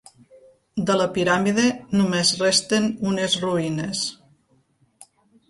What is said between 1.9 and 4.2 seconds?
només resten unes ruïnes.